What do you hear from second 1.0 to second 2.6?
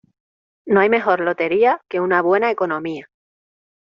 lotería que una buena